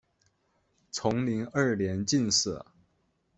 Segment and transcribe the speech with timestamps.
[0.91, 2.59] 崇宁二年进士。